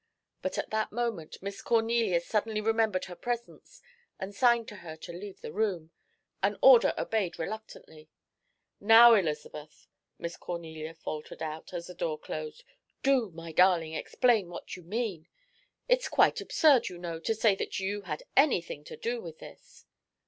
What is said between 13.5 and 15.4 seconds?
darling, explain what you mean.